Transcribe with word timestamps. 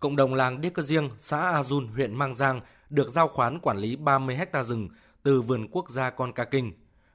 cộng 0.00 0.16
đồng 0.16 0.34
làng 0.34 0.60
Đê 0.60 0.70
Cơ 0.70 0.82
Riêng, 0.82 1.10
xã 1.18 1.50
A 1.50 1.62
Dun, 1.62 1.86
huyện 1.86 2.14
Mang 2.14 2.34
Giang 2.34 2.60
được 2.90 3.10
giao 3.10 3.28
khoán 3.28 3.60
quản 3.60 3.76
lý 3.76 3.96
30 3.96 4.36
ha 4.36 4.62
rừng 4.62 4.88
từ 5.22 5.42
vườn 5.42 5.68
quốc 5.70 5.90
gia 5.90 6.10
Con 6.10 6.32
Ca 6.32 6.44
Kinh. 6.44 6.72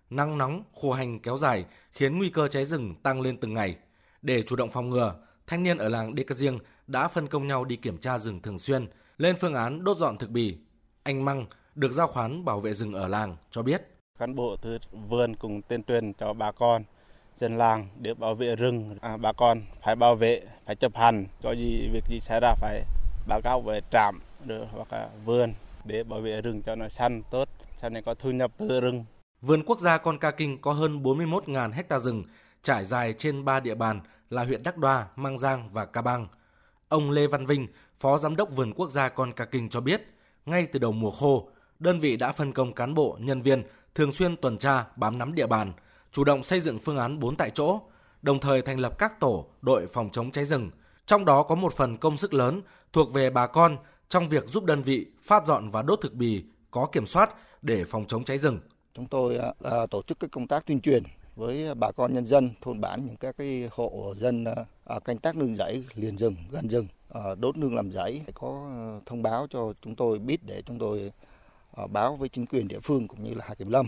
Nắng 0.09 0.37
nóng, 0.37 0.63
khô 0.81 0.91
hành 0.91 1.19
kéo 1.19 1.37
dài 1.37 1.65
khiến 1.91 2.17
nguy 2.17 2.29
cơ 2.29 2.47
cháy 2.47 2.65
rừng 2.65 2.95
tăng 3.03 3.21
lên 3.21 3.37
từng 3.37 3.53
ngày. 3.53 3.75
Để 4.21 4.43
chủ 4.43 4.55
động 4.55 4.69
phòng 4.71 4.89
ngừa, 4.89 5.15
thanh 5.47 5.63
niên 5.63 5.77
ở 5.77 5.89
làng 5.89 6.15
Đê 6.15 6.23
Cơ 6.23 6.35
Riêng 6.35 6.59
đã 6.87 7.07
phân 7.07 7.27
công 7.27 7.47
nhau 7.47 7.65
đi 7.65 7.75
kiểm 7.75 7.97
tra 7.97 8.19
rừng 8.19 8.41
thường 8.41 8.59
xuyên, 8.59 8.87
lên 9.17 9.35
phương 9.41 9.53
án 9.53 9.83
đốt 9.83 9.97
dọn 9.97 10.17
thực 10.17 10.29
bì. 10.29 10.57
Anh 11.03 11.25
Măng 11.25 11.45
được 11.75 11.91
giao 11.91 12.07
khoán 12.07 12.45
bảo 12.45 12.59
vệ 12.59 12.73
rừng 12.73 12.93
ở 12.93 13.07
làng 13.07 13.37
cho 13.51 13.61
biết. 13.61 13.81
Cán 14.19 14.35
bộ 14.35 14.55
từ 14.61 14.77
vườn 15.09 15.35
cùng 15.35 15.61
tuyên 15.61 15.83
truyền 15.83 16.13
cho 16.13 16.33
bà 16.33 16.51
con 16.51 16.83
dân 17.37 17.57
làng 17.57 17.87
để 17.99 18.13
bảo 18.13 18.35
vệ 18.35 18.55
rừng. 18.55 18.97
À, 19.01 19.17
bà 19.17 19.33
con 19.33 19.61
phải 19.83 19.95
bảo 19.95 20.15
vệ 20.15 20.41
phải 20.65 20.75
chấp 20.75 20.95
hành. 20.95 21.25
Có 21.43 21.51
gì 21.51 21.89
việc 21.93 22.03
gì 22.09 22.19
xảy 22.19 22.39
ra 22.39 22.53
phải 22.61 22.83
báo 23.27 23.41
cáo 23.43 23.61
về 23.61 23.81
trạm 23.91 24.19
được 24.45 24.65
hoặc 24.71 24.93
là 24.93 25.09
vườn 25.25 25.53
để 25.85 26.03
bảo 26.03 26.21
vệ 26.21 26.41
rừng 26.41 26.61
cho 26.65 26.75
nó 26.75 26.89
xanh 26.89 27.21
tốt 27.31 27.49
sau 27.77 27.89
này 27.89 28.01
có 28.01 28.13
thu 28.13 28.31
nhập 28.31 28.51
từ 28.57 28.81
rừng. 28.81 29.05
Vườn 29.41 29.63
quốc 29.65 29.79
gia 29.79 29.97
Con 29.97 30.17
Ca 30.17 30.31
Kinh 30.31 30.61
có 30.61 30.73
hơn 30.73 31.03
41.000 31.03 31.71
hecta 31.71 31.99
rừng 31.99 32.23
trải 32.63 32.85
dài 32.85 33.13
trên 33.13 33.45
3 33.45 33.59
địa 33.59 33.75
bàn 33.75 34.01
là 34.29 34.43
huyện 34.43 34.63
Đắc 34.63 34.77
Đoa, 34.77 35.07
Mang 35.15 35.39
Giang 35.39 35.69
và 35.73 35.85
Ca 35.85 36.01
Bang. 36.01 36.27
Ông 36.89 37.11
Lê 37.11 37.27
Văn 37.27 37.45
Vinh, 37.45 37.67
Phó 37.99 38.17
Giám 38.17 38.35
đốc 38.35 38.55
Vườn 38.55 38.73
Quốc 38.73 38.91
gia 38.91 39.09
Con 39.09 39.33
Ca 39.33 39.45
Kinh 39.45 39.69
cho 39.69 39.81
biết, 39.81 40.01
ngay 40.45 40.65
từ 40.65 40.79
đầu 40.79 40.91
mùa 40.91 41.11
khô, 41.11 41.49
đơn 41.79 41.99
vị 41.99 42.17
đã 42.17 42.31
phân 42.31 42.53
công 42.53 42.73
cán 42.73 42.93
bộ, 42.93 43.17
nhân 43.19 43.41
viên 43.41 43.63
thường 43.95 44.11
xuyên 44.11 44.35
tuần 44.35 44.57
tra, 44.57 44.85
bám 44.95 45.17
nắm 45.17 45.35
địa 45.35 45.47
bàn, 45.47 45.73
chủ 46.13 46.23
động 46.23 46.43
xây 46.43 46.61
dựng 46.61 46.79
phương 46.79 46.97
án 46.97 47.19
4 47.19 47.35
tại 47.35 47.51
chỗ, 47.53 47.81
đồng 48.21 48.39
thời 48.39 48.61
thành 48.61 48.79
lập 48.79 48.97
các 48.97 49.19
tổ, 49.19 49.45
đội 49.61 49.87
phòng 49.87 50.09
chống 50.11 50.31
cháy 50.31 50.45
rừng. 50.45 50.69
Trong 51.05 51.25
đó 51.25 51.43
có 51.43 51.55
một 51.55 51.73
phần 51.73 51.97
công 51.97 52.17
sức 52.17 52.33
lớn 52.33 52.61
thuộc 52.93 53.13
về 53.13 53.29
bà 53.29 53.47
con 53.47 53.77
trong 54.09 54.29
việc 54.29 54.47
giúp 54.47 54.65
đơn 54.65 54.81
vị 54.81 55.05
phát 55.21 55.45
dọn 55.47 55.69
và 55.69 55.81
đốt 55.81 55.99
thực 56.01 56.13
bì 56.13 56.43
có 56.71 56.85
kiểm 56.91 57.05
soát 57.05 57.29
để 57.61 57.83
phòng 57.83 58.05
chống 58.07 58.23
cháy 58.23 58.37
rừng. 58.37 58.59
Chúng 58.93 59.05
tôi 59.05 59.37
à, 59.37 59.53
à 59.63 59.85
tổ 59.91 60.01
chức 60.01 60.19
các 60.19 60.31
công 60.31 60.47
tác 60.47 60.65
tuyên 60.65 60.81
truyền 60.81 61.03
với 61.35 61.75
bà 61.75 61.91
con 61.91 62.13
nhân 62.13 62.27
dân 62.27 62.49
thôn 62.61 62.81
bản 62.81 63.05
những 63.05 63.15
các 63.15 63.37
cái 63.37 63.69
hộ 63.71 64.13
dân 64.19 64.43
à, 64.43 64.55
à 64.85 64.99
canh 64.99 65.17
tác 65.17 65.35
nương 65.35 65.55
rẫy 65.55 65.83
liền 65.95 66.17
rừng 66.17 66.35
gần 66.51 66.69
rừng 66.69 66.87
à, 67.13 67.21
đốt 67.39 67.57
nương 67.57 67.75
làm 67.75 67.91
rẫy 67.91 68.21
có 68.33 68.69
à, 68.71 69.01
thông 69.05 69.23
báo 69.23 69.47
cho 69.49 69.73
chúng 69.81 69.95
tôi 69.95 70.19
biết 70.19 70.39
để 70.45 70.61
chúng 70.65 70.79
tôi 70.79 71.11
báo 71.91 72.15
với 72.15 72.29
chính 72.29 72.45
quyền 72.45 72.67
địa 72.67 72.79
phương 72.79 73.07
cũng 73.07 73.23
như 73.23 73.33
là 73.33 73.45
hạt 73.47 73.55
kiểm 73.57 73.69
lâm 73.69 73.87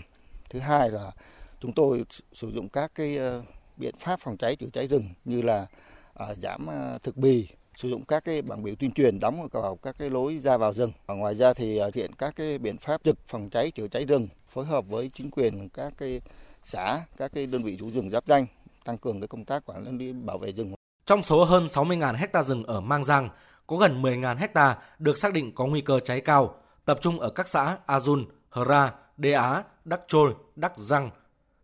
thứ 0.50 0.58
hai 0.58 0.90
là 0.90 1.12
chúng 1.60 1.72
tôi 1.72 2.04
sử 2.32 2.50
dụng 2.50 2.68
các 2.68 2.92
cái 2.94 3.16
ờ, 3.16 3.42
biện 3.76 3.94
pháp 3.98 4.20
phòng 4.20 4.36
cháy 4.36 4.56
chữa 4.56 4.66
cháy 4.72 4.86
rừng 4.86 5.04
như 5.24 5.42
là 5.42 5.66
ờ, 6.14 6.34
giảm 6.34 6.66
ờ, 6.66 6.98
thực 7.02 7.16
bì 7.16 7.48
sử 7.76 7.88
dụng 7.88 8.04
các 8.04 8.24
cái 8.24 8.42
bảng 8.42 8.62
biểu 8.62 8.74
tuyên 8.74 8.92
truyền 8.92 9.20
đóng 9.20 9.48
vào 9.52 9.78
các 9.82 9.96
cái 9.98 10.10
lối 10.10 10.38
ra 10.38 10.56
vào 10.56 10.72
rừng. 10.72 10.92
Và 11.06 11.14
ngoài 11.14 11.34
ra 11.34 11.54
thì 11.54 11.78
thực 11.78 11.94
hiện 11.94 12.10
các 12.18 12.36
cái 12.36 12.58
biện 12.58 12.76
pháp 12.76 13.02
trực 13.04 13.18
phòng 13.26 13.48
cháy 13.50 13.70
chữa 13.70 13.88
cháy 13.88 14.04
rừng 14.04 14.28
phối 14.48 14.64
hợp 14.64 14.88
với 14.88 15.10
chính 15.14 15.30
quyền 15.30 15.68
các 15.68 15.92
cái 15.98 16.20
xã, 16.64 17.00
các 17.16 17.32
cái 17.34 17.46
đơn 17.46 17.62
vị 17.62 17.76
chủ 17.80 17.90
rừng 17.90 18.10
giáp 18.10 18.26
danh 18.26 18.46
tăng 18.86 18.98
cường 18.98 19.20
cái 19.20 19.28
công 19.28 19.44
tác 19.44 19.66
quản 19.66 19.98
lý 19.98 20.12
bảo 20.12 20.38
vệ 20.38 20.52
rừng. 20.52 20.74
Trong 21.06 21.22
số 21.22 21.44
hơn 21.44 21.66
60.000 21.66 22.14
hecta 22.14 22.42
rừng 22.42 22.64
ở 22.64 22.80
Mang 22.80 23.04
Giang, 23.04 23.28
có 23.66 23.76
gần 23.76 24.02
10.000 24.02 24.36
hecta 24.36 24.78
được 24.98 25.18
xác 25.18 25.32
định 25.32 25.54
có 25.54 25.66
nguy 25.66 25.80
cơ 25.80 26.00
cháy 26.00 26.20
cao, 26.20 26.54
tập 26.84 26.98
trung 27.02 27.20
ở 27.20 27.30
các 27.30 27.48
xã 27.48 27.78
Azun, 27.86 28.24
Hra, 28.50 28.92
Đê 29.16 29.32
Á, 29.32 29.62
Đắc 29.84 30.00
Trôi, 30.08 30.34
Đắc 30.56 30.78
Răng. 30.78 31.10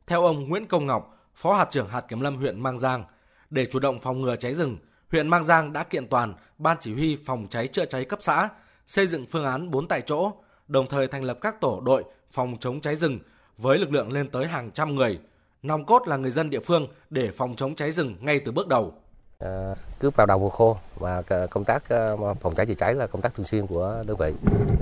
Theo 0.06 0.24
ông 0.24 0.48
Nguyễn 0.48 0.66
Công 0.66 0.86
Ngọc, 0.86 1.18
Phó 1.34 1.54
hạt 1.54 1.68
trưởng 1.70 1.88
hạt 1.88 2.00
kiểm 2.00 2.20
lâm 2.20 2.36
huyện 2.36 2.60
Mang 2.60 2.78
Giang, 2.78 3.04
để 3.50 3.66
chủ 3.66 3.78
động 3.78 4.00
phòng 4.00 4.20
ngừa 4.22 4.36
cháy 4.36 4.54
rừng, 4.54 4.76
huyện 5.10 5.28
Mang 5.28 5.44
Giang 5.44 5.72
đã 5.72 5.84
kiện 5.84 6.08
toàn 6.08 6.34
Ban 6.58 6.76
Chỉ 6.80 6.94
huy 6.94 7.18
Phòng 7.26 7.46
cháy 7.50 7.66
chữa 7.66 7.84
cháy 7.84 8.04
cấp 8.04 8.18
xã, 8.22 8.48
xây 8.86 9.06
dựng 9.06 9.26
phương 9.26 9.44
án 9.44 9.70
4 9.70 9.88
tại 9.88 10.00
chỗ, 10.00 10.32
đồng 10.68 10.86
thời 10.86 11.08
thành 11.08 11.22
lập 11.22 11.38
các 11.40 11.60
tổ 11.60 11.80
đội 11.80 12.04
phòng 12.32 12.56
chống 12.60 12.80
cháy 12.80 12.96
rừng 12.96 13.18
với 13.58 13.78
lực 13.78 13.92
lượng 13.92 14.12
lên 14.12 14.30
tới 14.30 14.46
hàng 14.46 14.70
trăm 14.70 14.94
người. 14.94 15.20
Nòng 15.62 15.86
cốt 15.86 16.08
là 16.08 16.16
người 16.16 16.30
dân 16.30 16.50
địa 16.50 16.60
phương 16.60 16.86
để 17.10 17.30
phòng 17.30 17.54
chống 17.56 17.74
cháy 17.74 17.92
rừng 17.92 18.16
ngay 18.20 18.40
từ 18.44 18.52
bước 18.52 18.68
đầu. 18.68 18.94
À, 19.38 19.74
cứ 20.00 20.10
vào 20.10 20.26
đầu 20.26 20.38
mùa 20.38 20.48
khô 20.48 20.76
và 20.98 21.22
công 21.50 21.64
tác 21.64 21.88
ờ, 21.88 22.16
phòng 22.40 22.54
cháy 22.54 22.66
chữa 22.66 22.74
cháy 22.74 22.94
là 22.94 23.06
công 23.06 23.22
tác 23.22 23.34
thường 23.34 23.46
xuyên 23.46 23.66
của 23.66 24.04
đơn 24.06 24.16
vị 24.16 24.32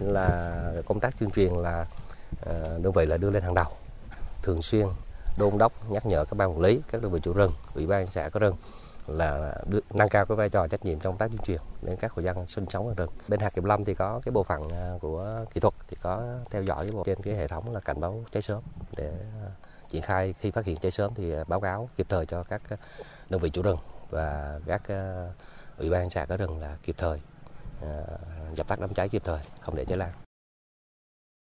là 0.03 0.62
công 0.86 1.00
tác 1.00 1.19
tuyên 1.19 1.30
truyền 1.30 1.53
là 1.54 1.86
ờ, 2.47 2.78
đơn 2.82 2.92
vị 2.92 3.06
là 3.06 3.16
đưa 3.16 3.30
lên 3.30 3.42
hàng 3.42 3.54
đầu 3.54 3.66
thường 4.42 4.62
xuyên 4.62 4.86
đôn 5.36 5.58
đốc 5.58 5.91
nhắc 5.91 6.06
nhở 6.06 6.24
các 6.24 6.34
ban 6.36 6.50
quản 6.50 6.60
lý, 6.60 6.80
các 6.91 7.02
đơn 7.02 7.12
vị 7.12 7.20
chủ 7.22 7.32
rừng, 7.32 7.52
ủy 7.74 7.86
ban 7.86 8.06
xã 8.06 8.28
có 8.28 8.41
rừng 8.41 8.56
là 9.06 9.54
nâng 9.94 10.08
cao 10.08 10.26
cái 10.26 10.36
vai 10.36 10.48
trò 10.48 10.68
trách 10.68 10.84
nhiệm 10.84 11.00
trong 11.00 11.16
tác 11.16 11.30
tuyên 11.30 11.41
truyền 11.41 11.60
đến 11.82 11.96
các 11.96 12.12
hộ 12.12 12.22
dân 12.22 12.46
sinh 12.46 12.66
sống 12.70 12.88
ở 12.88 12.94
rừng. 12.96 13.10
Bên 13.28 13.41
hạt 13.41 13.54
kiểm 13.54 13.64
lâm 13.64 13.84
thì 13.84 13.94
có 13.94 14.20
cái 14.24 14.32
bộ 14.32 14.42
phận 14.42 14.68
à, 14.68 14.94
của 15.00 15.44
kỹ 15.54 15.60
thuật 15.60 15.74
thì 15.88 15.96
có 16.02 16.38
theo 16.50 16.62
dõi 16.62 16.84
cái 16.84 16.92
bộ 16.92 17.04
trên 17.04 17.22
cái 17.22 17.34
hệ 17.34 17.48
thống 17.48 17.74
là 17.74 17.80
cảnh 17.80 18.00
báo 18.00 18.24
cháy 18.32 18.42
sớm 18.42 18.62
để 18.96 19.12
à, 19.44 19.48
triển 19.91 20.02
khai 20.02 20.34
khi 20.41 20.50
phát 20.50 20.64
hiện 20.64 20.76
cháy 20.76 20.91
sớm 20.91 21.12
thì 21.16 21.32
báo 21.48 21.60
cáo 21.60 21.88
kịp 21.97 22.06
thời 22.08 22.26
cho 22.26 22.42
các 22.42 22.62
à, 22.68 22.76
đơn 23.30 23.41
vị 23.41 23.50
chủ 23.50 23.62
rừng 23.62 23.78
và 24.10 24.58
các 24.66 24.82
ủy 25.78 25.91
ban 25.91 26.10
xã 26.10 26.26
có 26.26 26.36
rừng 26.36 26.58
là 26.58 26.76
kịp 26.82 26.94
thời 26.98 27.20
dập 28.54 28.68
tắt 28.68 28.80
đám 28.80 28.94
cháy 28.94 29.08
kịp 29.08 29.22
thời, 29.24 29.41
không 29.60 29.76
để 29.76 29.84
cháy 29.84 29.98
lan. 29.98 30.10